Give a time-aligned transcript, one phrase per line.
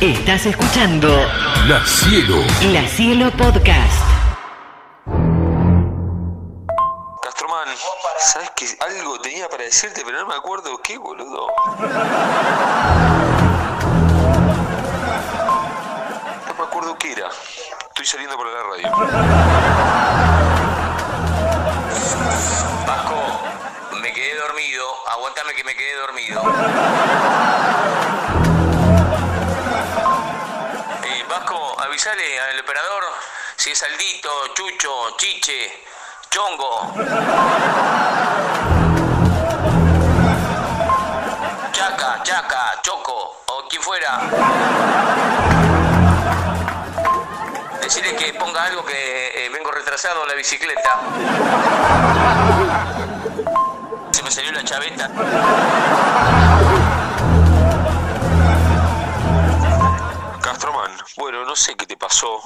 [0.00, 1.08] Estás escuchando
[1.66, 2.36] La Cielo.
[2.70, 4.02] La Cielo Podcast.
[7.22, 7.68] Castroman,
[8.18, 11.46] ¿sabes que algo tenía para decirte, pero no me acuerdo qué, boludo?
[16.46, 17.28] No me acuerdo qué era.
[17.88, 18.90] Estoy saliendo por la radio.
[22.86, 23.16] Vasco,
[24.02, 24.84] me quedé dormido.
[25.08, 26.42] Aguantame que me quedé dormido.
[32.06, 33.04] Avisale al operador
[33.56, 35.84] si es Aldito, Chucho, Chiche,
[36.30, 36.92] Chongo.
[41.72, 44.20] Chaca, Chaca, Choco o quien fuera.
[47.80, 51.00] Decirle que ponga algo que eh, vengo retrasado en la bicicleta.
[54.12, 55.10] Se me salió la chaveta.
[61.14, 62.40] Bueno, no sé qué te pasó.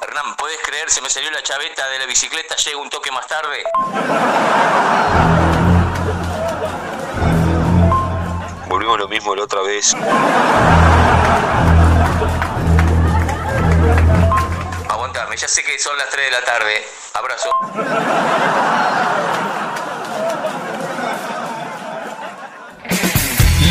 [0.00, 0.90] Hernán, ¿puedes creer?
[0.90, 3.64] Se me salió la chaveta de la bicicleta, llego un toque más tarde.
[8.68, 9.94] Volvimos lo mismo la otra vez.
[14.88, 16.86] Aguantame, ya sé que son las 3 de la tarde.
[17.14, 17.50] Abrazo.